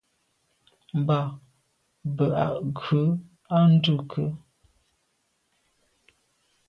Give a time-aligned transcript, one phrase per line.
[0.99, 1.17] Mba
[2.15, 2.45] be a’
[2.77, 3.01] ghù
[3.55, 4.23] à ndùke.